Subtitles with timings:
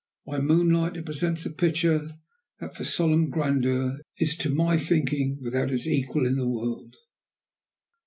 [0.25, 2.17] By moonlight it presents a picture
[2.59, 6.95] that for solemn grandeur is, to my thinking, without its equal in the world.